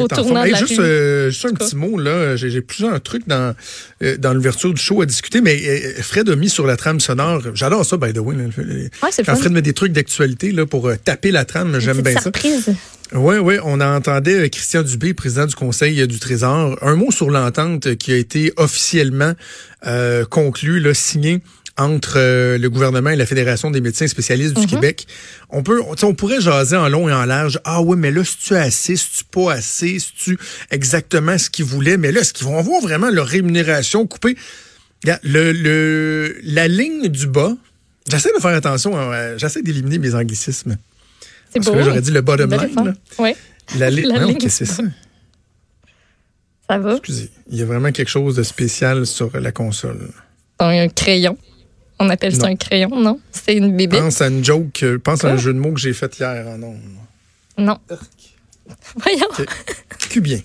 [0.00, 0.46] Au est en tournant forme.
[0.46, 0.84] de la juste, rue.
[0.84, 2.36] euh, juste un petit mot, là.
[2.36, 3.54] J'ai plusieurs trucs dans,
[4.02, 7.00] euh, dans l'ouverture du show à discuter, mais euh, Fred a mis sur la trame
[7.00, 7.42] sonore.
[7.54, 8.36] J'adore ça, by the way.
[8.36, 8.44] là.
[8.56, 8.90] Ouais,
[9.24, 9.36] Quand.
[9.36, 12.22] Fred met des trucs d'actualité là, pour taper la trame, j'aime bien ça.
[12.22, 12.74] surprise.
[13.14, 17.94] Oui, oui, on entendait Christian Dubé, président du Conseil du Trésor, un mot sur l'entente
[17.96, 19.32] qui a été officiellement
[20.30, 21.40] conclue, là, signée
[21.78, 25.06] entre euh, le gouvernement et la Fédération des médecins spécialistes du Québec.
[25.48, 27.60] On peut, on, pourrait jaser en long et en large.
[27.64, 30.38] Ah oui, mais là, si tu assez, si tu pas assez, si tu
[30.70, 34.36] exactement ce qu'ils voulaient, mais là, est-ce qu'ils vont avoir vraiment leur rémunération coupée?
[35.22, 37.52] Le, le, la ligne du bas,
[38.10, 40.76] j'essaie de faire attention, à- j'essaie d'éliminer mes anglicismes.
[41.52, 41.72] C'est beau.
[41.80, 42.74] j'aurais dit le bottom line.
[42.84, 42.92] là.
[43.18, 43.36] Ouais,
[43.78, 44.82] La, li- La Non, ligne c'est ça?
[46.68, 46.92] ça va?
[46.96, 47.30] Excusez.
[47.50, 50.08] Il y a vraiment quelque chose de spécial sur la console.
[50.58, 51.38] Un crayon.
[52.00, 52.48] On appelle ça Non.
[52.48, 53.18] un crayon, non?
[53.32, 53.98] C'est une bébé.
[53.98, 56.46] Pense à une joke, euh, pense à un jeu de mots que j'ai fait hier
[56.46, 56.78] en ondes.
[57.56, 57.78] Non.
[58.96, 59.26] Voyons.
[59.38, 59.46] OK.
[60.10, 60.38] Que bien.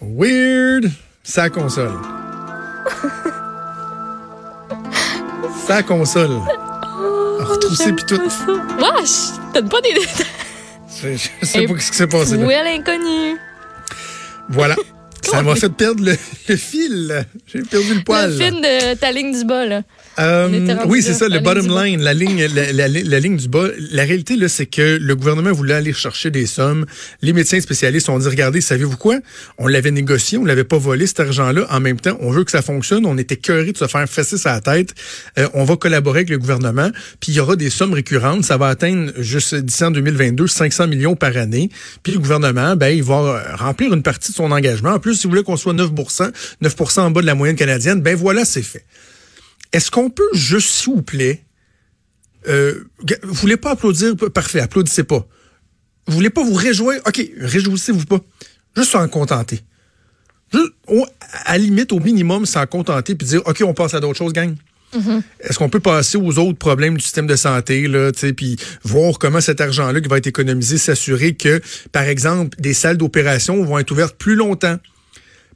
[0.00, 0.90] Weird.
[1.22, 1.92] Sa console.
[5.66, 6.30] Sa console.
[7.40, 8.20] Retroussé puis tout.
[8.20, 9.32] Wesh!
[9.54, 10.26] Donne pas des détails.
[11.02, 12.46] Je, je sais pas ce qui s'est passé là.
[12.46, 13.36] Où est l'inconnu?
[14.48, 14.76] Voilà.
[15.22, 16.16] Ça m'a fait perdre le,
[16.48, 17.26] le fil.
[17.46, 18.30] J'ai perdu le poil.
[18.30, 19.82] Le film de ta ligne du bas, là.
[20.18, 21.86] Euh, oui, c'est ça, le bottom bas.
[21.86, 23.68] line, la ligne, la, la- la ligne du bas.
[23.92, 26.84] La réalité, là, c'est que le gouvernement voulait aller chercher des sommes.
[27.22, 29.18] Les médecins spécialistes ont dit, regardez, savez-vous quoi?
[29.56, 31.66] On l'avait négocié, on l'avait pas volé, cet argent-là.
[31.70, 33.06] En même temps, on veut que ça fonctionne.
[33.06, 34.94] On était cœurés de se faire fesser sa tête.
[35.38, 36.90] Euh, on va collaborer avec le gouvernement.
[37.20, 38.44] Puis il y aura des sommes récurrentes.
[38.44, 41.70] Ça va atteindre, juste d'ici en 2022, 500 millions par année.
[42.02, 44.90] Puis le gouvernement, ben, il va euh, remplir une partie de son engagement.
[44.90, 45.90] En plus, si vous voulez qu'on soit 9
[46.60, 48.84] 9 en bas de la moyenne canadienne, ben voilà, c'est fait.
[49.72, 51.44] Est-ce qu'on peut juste, s'il vous plaît,
[52.48, 52.84] euh,
[53.22, 55.26] vous voulez pas applaudir, parfait, applaudissez pas.
[56.06, 58.20] Vous voulez pas vous réjouir, ok, réjouissez-vous pas.
[58.76, 59.60] Juste s'en contenter.
[60.52, 61.06] Juste, au-
[61.44, 64.32] à la limite, au minimum, s'en contenter puis dire, ok, on passe à d'autres choses,
[64.32, 64.54] gang.
[65.38, 69.40] Est-ce qu'on peut passer aux autres problèmes du système de santé, là, puis voir comment
[69.40, 71.60] cet argent-là qui va être économisé, s'assurer que,
[71.92, 74.78] par exemple, des salles d'opération vont être ouvertes plus longtemps?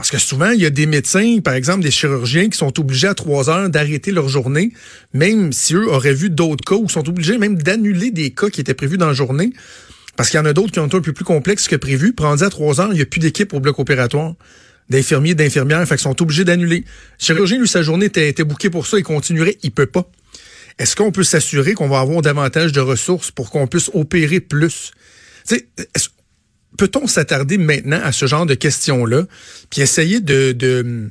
[0.00, 3.08] Parce que souvent, il y a des médecins, par exemple des chirurgiens, qui sont obligés
[3.08, 4.72] à trois heures d'arrêter leur journée,
[5.12, 8.62] même si eux auraient vu d'autres cas, ou sont obligés même d'annuler des cas qui
[8.62, 9.52] étaient prévus dans la journée.
[10.16, 12.14] Parce qu'il y en a d'autres qui ont un peu plus complexes que prévu.
[12.18, 14.36] Rendu à trois heures, il n'y a plus d'équipe au bloc opératoire,
[14.88, 15.86] d'infirmiers, d'infirmières.
[15.86, 16.78] Fait qu'ils sont obligés d'annuler.
[16.78, 16.84] Le
[17.18, 20.10] chirurgien, lui, sa journée était, bouquée pour ça, il continuerait, il peut pas.
[20.78, 24.92] Est-ce qu'on peut s'assurer qu'on va avoir davantage de ressources pour qu'on puisse opérer plus?
[26.78, 29.24] Peut-on s'attarder maintenant à ce genre de questions-là,
[29.70, 31.10] puis essayer de, de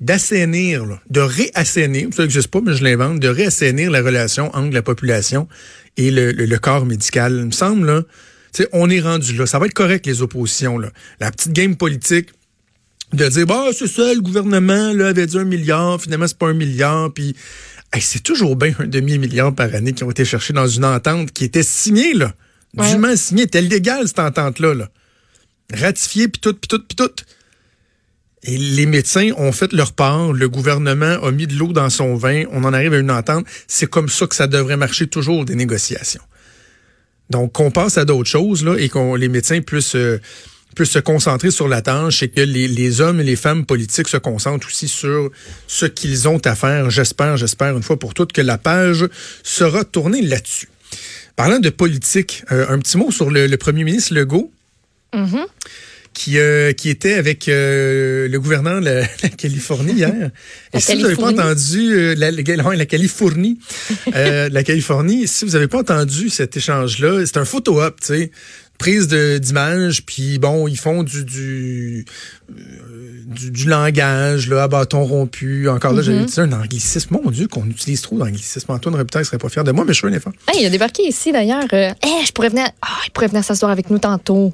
[0.00, 4.72] d'assainir, là, de réassainir, ça n'existe pas, mais je l'invente, de réassainir la relation entre
[4.72, 5.46] la population
[5.98, 7.36] et le, le- le corps médical?
[7.38, 8.02] Il me semble, là,
[8.54, 9.44] tu sais, on est rendu là.
[9.46, 10.78] Ça va être correct, les oppositions.
[10.78, 10.90] Là.
[11.20, 12.30] La petite game politique
[13.12, 16.48] de dire, bah, c'est ça, le gouvernement là, avait dit un milliard, finalement, c'est pas
[16.48, 17.36] un milliard, puis
[17.92, 21.30] hey, c'est toujours bien un demi-milliard par année qui ont été cherchés dans une entente
[21.32, 22.32] qui était signée, là.
[22.76, 22.90] Ouais.
[22.90, 24.88] Dûment signée, était légale, cette entente-là, là.
[25.72, 27.24] Ratifiée, puis tout, puis tout, puis tout.
[28.42, 32.14] Et les médecins ont fait leur part, le gouvernement a mis de l'eau dans son
[32.14, 33.46] vin, on en arrive à une entente.
[33.68, 36.22] C'est comme ça que ça devrait marcher toujours, des négociations.
[37.28, 40.20] Donc, qu'on passe à d'autres choses, là, et qu'on les médecins puissent, euh,
[40.82, 44.66] se concentrer sur la tâche et que les, hommes et les femmes politiques se concentrent
[44.66, 45.30] aussi sur
[45.66, 46.88] ce qu'ils ont à faire.
[46.88, 49.06] J'espère, j'espère, une fois pour toutes, que la page
[49.42, 50.70] sera tournée là-dessus.
[51.36, 54.50] Parlant de politique, euh, un petit mot sur le premier ministre Legault
[55.14, 55.44] Mhm.
[56.12, 60.30] qui, euh, qui était avec euh, le gouverneur de la, la Californie hier.
[60.74, 62.42] Et si vous n'avez pas entendu euh, la, la,
[62.74, 63.58] la Californie,
[64.14, 68.30] euh, la Californie, si vous n'avez pas entendu cet échange-là, c'est un photo-op, tu sais,
[68.78, 72.04] prise de- d'image, puis bon, ils font du du,
[72.48, 75.68] du du langage là, à bâton rompu.
[75.68, 76.04] Encore là, Mm-hmm.
[76.04, 77.18] j'avais dit un anglicisme.
[77.22, 78.72] Mon Dieu, qu'on utilise trop d'anglicisme.
[78.72, 80.32] Antoine Robitaille serait pas fier de moi, mais je suis un effort.
[80.52, 81.72] Hey, il a débarqué ici, d'ailleurs.
[81.72, 81.94] Hey,
[82.26, 82.66] je pourrais venir...
[82.82, 84.52] Ah, il pourrait venir s'asseoir avec nous tantôt.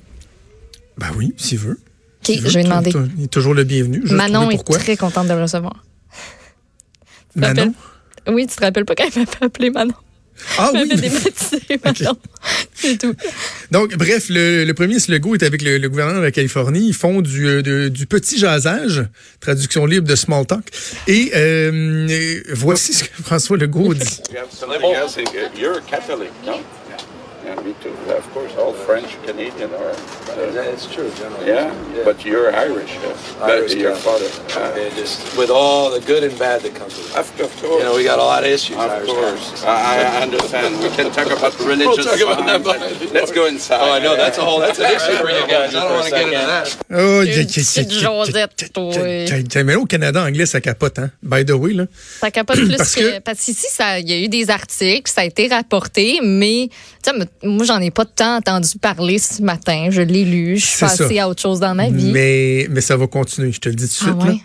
[0.99, 1.79] Ben oui, s'il veut.
[2.29, 2.93] OK, veut, je vais demander.
[3.19, 4.03] Il est toujours le bienvenu.
[4.05, 4.79] Je Manon est pourquoi.
[4.79, 5.85] très contente de le recevoir.
[7.33, 7.75] Tu Manon?
[8.29, 9.95] Oui, tu te rappelles pas quand il m'avait appelé Manon?
[10.59, 10.89] Ah Il oui.
[10.89, 12.17] m'avait débaptisé Manon.
[12.75, 13.15] C'est tout.
[13.71, 16.89] Donc, bref, le, le premier Legault est avec le, le gouverneur de la Californie.
[16.89, 19.05] Ils font du, euh, de- du petit jasage,
[19.41, 20.65] traduction libre de small talk.
[21.07, 24.21] Et euh, euh, voici ce que François Legault dit.
[24.33, 25.17] You have something else.
[25.59, 26.53] You're a Catholic, no?
[27.47, 27.55] Yeah.
[27.57, 27.91] me too.
[28.27, 29.91] Of course, all French, Canadian are.
[29.91, 29.95] Uh,
[30.53, 31.47] That's true, generally.
[31.47, 31.73] yeah,
[32.05, 32.97] but you're Irish.
[32.99, 33.15] Uh,
[33.45, 34.31] Irish but your Catholic.
[34.53, 34.61] father.
[34.61, 37.17] Uh, just with all the good and bad that comes with it.
[37.17, 37.79] of, of course.
[37.81, 38.77] You know, we got a lot of issues.
[38.77, 39.65] Of Irish course, Catholics.
[39.65, 40.79] I, I understand.
[40.83, 42.05] We can talk about religious.
[42.05, 43.81] talk about that behind, behind- but Let's go inside.
[43.81, 45.75] Oh, I know that's a whole that's an issue for you guys.
[45.75, 46.77] I don't want to get into that.
[46.93, 47.89] Oh, Josette,
[49.65, 51.11] Mais là, au Canada anglais, ça capote, hein?
[51.23, 51.87] By the way, là.
[52.21, 53.67] Ça capote plus Parce que, que- Parce qu'ici,
[54.01, 56.69] il y a eu des articles, ça a été rapporté, mais
[57.43, 59.89] moi, j'en ai pas tant entendu parler ce matin.
[59.91, 60.57] Je l'ai lu.
[60.57, 60.89] Je suis ça.
[60.89, 62.11] passée à autre chose dans ma vie.
[62.13, 64.29] Mais, mais ça va continuer, je te le dis tout de Ah suite.
[64.29, 64.35] ouais?
[64.35, 64.41] là.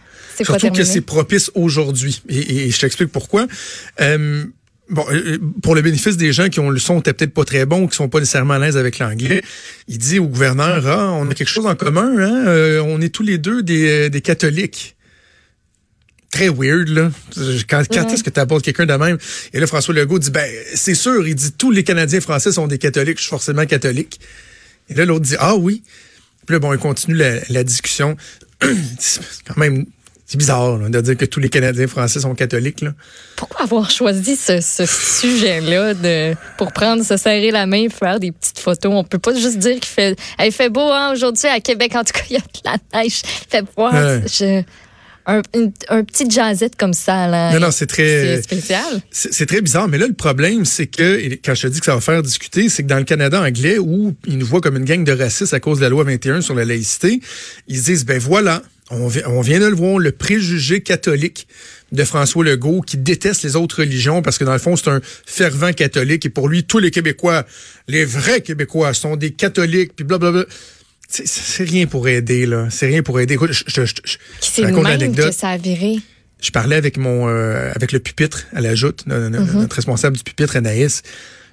[0.46, 2.22] Surtout que c'est propice aujourd'hui.
[2.30, 3.48] Et, et- et je t'explique pourquoi.
[4.02, 4.46] Euh,
[4.90, 7.66] Bon, euh, pour le bénéfice des gens qui ont le son était peut-être pas très
[7.66, 9.42] bon, qui sont pas nécessairement à l'aise avec l'anglais,
[9.88, 12.44] il dit au gouverneur, ah, on a quelque chose en commun, hein?
[12.48, 14.98] euh, on est tous les deux des, euh, des catholiques.
[16.32, 17.12] Très weird, là.
[17.70, 19.18] Quand, est-ce que tu apportes quelqu'un de même?
[19.54, 22.68] Et là, François Legault dit, ben, c'est sûr, il dit, tous les Canadiens français sont
[22.68, 24.20] des catholiques, je suis forcément catholique.
[24.90, 25.84] Et là, l'autre dit, ah oui.
[26.46, 28.16] Puis là, bon, il continue la, la discussion.
[29.00, 29.86] c'est quand même,
[30.26, 32.94] c'est bizarre, là, de dire que tous les Canadiens français sont catholiques, là.
[33.36, 38.32] Pourquoi avoir choisi ce, ce sujet-là de pour prendre, se serrer la main, faire des
[38.32, 38.94] petites photos?
[38.96, 41.94] On peut pas juste dire qu'il fait, il fait beau hein, aujourd'hui à Québec.
[41.96, 43.22] En tout cas, il y a de la neige.
[43.26, 44.66] Il fait voir Ouais.
[45.26, 47.28] Un, une- un petit jazzette comme ça.
[47.28, 49.02] Là, Non, non, c'est très- C'est spécial.
[49.12, 51.86] C'est très bizarre, mais là, le problème, c'est que, et quand je te dis que
[51.86, 54.78] ça va faire discuter, c'est que dans le Canada anglais, où ils nous voient comme
[54.78, 57.20] une gang de racistes à cause de la loi 21 sur la laïcité,
[57.68, 61.48] ils se disent, ben voilà, on, vi- on vient de le voir, le préjugé catholique
[61.92, 65.02] de François Legault qui déteste les autres religions parce que dans le fond, c'est un
[65.26, 67.46] fervent catholique et pour lui, tous les Québécois,
[67.88, 70.46] les vrais Québécois sont des catholiques, puis blablabla.
[70.50, 70.81] C'est-
[71.12, 72.68] C'est rien pour aider, là.
[72.70, 73.34] C'est rien pour aider.
[73.34, 75.98] Écoute, je, je, je, je- raconte l'anecdote ça a viré.
[76.42, 79.54] je parlais avec mon euh, avec le pupitre à la joute, Mm-hmm.
[79.54, 81.02] notre responsable du pupitre, Anaïs.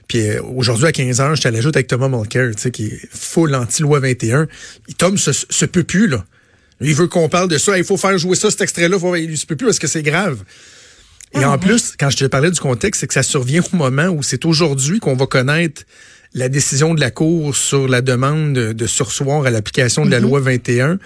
[0.07, 2.71] Puis euh, aujourd'hui à 15 heures, j'étais à la joute avec Thomas Mulcair, tu sais,
[2.71, 4.47] qui est full anti-loi 21.
[4.89, 6.25] Il Tom se, se peut plus, là.
[6.81, 7.77] Il veut qu'on parle de ça.
[7.77, 8.99] Il faut faire jouer ça, cet extrait-là.
[8.99, 10.39] Faut- Il se peut plus parce que c'est grave.
[11.35, 13.77] Et Ah en plus, quand je te parlais du contexte, c'est que ça survient au
[13.77, 15.83] moment où c'est aujourd'hui qu'on va connaître
[16.39, 20.21] la décision de la Cour sur la demande de, de sursoir à l'application de la
[20.21, 20.99] loi 21.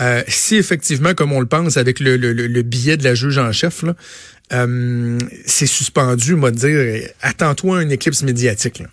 [0.00, 3.14] Euh, si effectivement, comme on le pense, avec le, le, le- le billet de la
[3.14, 3.84] juge en chef,
[4.52, 8.80] euh, c'est suspendu, moi, de dire, attends-toi à une éclipse médiatique.
[8.80, 8.86] Là.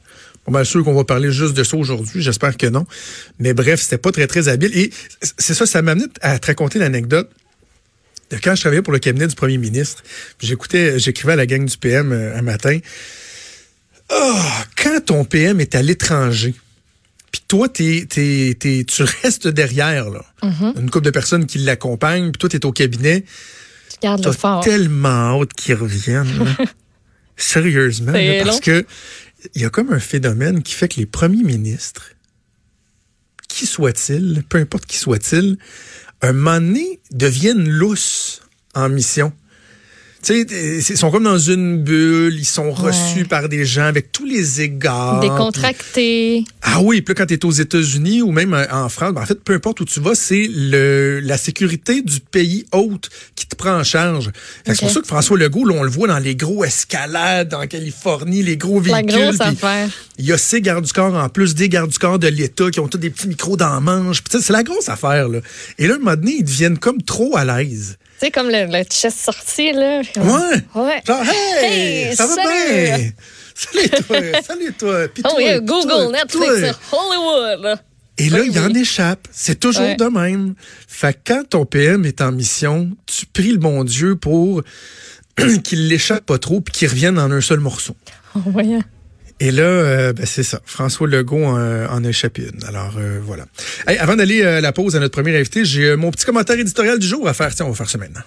[0.46, 2.86] Pas mal sûr qu'on va parler juste de ça aujourd'hui, j'espère que non.
[3.40, 4.78] Mais bref, c'était pas très, très habile.
[4.78, 4.92] Et
[5.38, 7.30] c'est ça, ça m'amenait à te raconter l'anecdote
[8.32, 10.04] de quand je travaillais pour le cabinet du premier ministre.
[10.42, 12.78] J'écoutais, j'écrivais à la gang du PM euh, un matin.
[14.10, 16.56] Ah, quand ton PM est à l'étranger,
[17.32, 20.26] puis toi, t'es, t'es, t'es- tu restes derrière, là.
[20.78, 23.24] Une couple de personnes qui l'accompagnent, puis toi, t'es au cabinet.
[23.92, 24.64] Tu gardes le fort.
[24.64, 26.44] tellement hâte qu'ils reviennent.
[26.46, 26.66] là.
[27.38, 28.12] Sérieusement.
[28.12, 28.86] Là, parce que
[29.56, 32.12] il y a comme un phénomène qui fait que les premiers ministres,
[33.48, 35.58] qui soient-ils, peu importe qui soient-ils,
[36.22, 38.42] un moment donné, deviennent lousses
[38.76, 39.32] en mission.
[40.22, 43.24] Tu sais, ils sont comme dans une bulle, ils sont reçus Ouais.
[43.24, 45.22] par des gens avec tous les égards.
[45.22, 46.44] puis- Décontracté.
[46.62, 49.26] ah oui, puis quand tu es aux États-Unis ou même euh, en France, ben, en
[49.26, 53.56] fait, peu importe où tu vas, c'est le la sécurité du pays hôte qui te
[53.56, 54.26] prend en charge.
[54.26, 54.76] Fait que Ok.
[54.76, 57.66] C'est pour ça que François Legault, là, on le voit dans les gros escalades en
[57.68, 59.22] Californie, les gros La véhicules.
[59.24, 59.90] grosse puis affaire.
[60.18, 62.70] Il y a ces gardes du corps en plus des gardes du corps de l'État
[62.72, 64.22] qui ont tous des petits micros dans la manche.
[64.30, 65.30] C'est la grosse affaire.
[65.30, 65.40] Là.
[65.78, 67.98] Et là, un moment donné, ils deviennent comme trop à l'aise.
[68.20, 70.02] Tu sais, comme le, le chest sorti, là.
[70.18, 70.62] Ouais.
[70.76, 71.02] Ouais.
[71.08, 72.84] Genre, hey, Hey, ça va salut.
[72.84, 73.12] bien?
[73.56, 75.08] Salut toi, salut toi.
[75.14, 77.00] Puis Oh, toi, yeah, Google, toi, Netflix, toi.
[77.00, 77.80] Hollywood.
[78.18, 79.28] Et là, Oui, il en échappe.
[79.32, 79.96] C'est toujours Ouais.
[79.96, 80.54] de même.
[80.88, 84.64] Fait que quand ton PM est en mission, tu pries le bon Dieu pour
[85.64, 87.96] qu'il l'échappe pas trop puis qu'il revienne en un seul morceau.
[88.36, 88.84] Oh, voyons.
[89.40, 90.62] Et là, euh, ben, c'est ça.
[90.66, 92.64] François Legault en, en a échappé une.
[92.66, 93.46] Alors, euh, voilà.
[93.88, 96.26] Hey, avant d'aller euh, à la pause à notre premier invité, j'ai euh, mon petit
[96.26, 97.54] commentaire éditorial du jour à faire.
[97.56, 98.22] Tiens, on va faire ça maintenant.